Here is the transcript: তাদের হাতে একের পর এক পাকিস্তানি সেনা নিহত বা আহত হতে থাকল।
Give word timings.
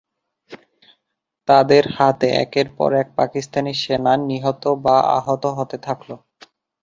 তাদের 1.47 1.83
হাতে 1.97 2.27
একের 2.43 2.67
পর 2.77 2.89
এক 2.95 3.07
পাকিস্তানি 3.15 3.73
সেনা 3.75 4.13
নিহত 4.29 4.63
বা 4.83 4.97
আহত 5.17 5.43
হতে 5.57 5.77
থাকল। 5.87 6.09